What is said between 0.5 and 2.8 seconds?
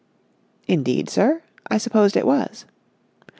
"Indeed, sir? I supposed it was."